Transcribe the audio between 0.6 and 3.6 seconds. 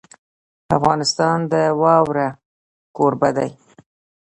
افغانستان د واوره کوربه دی.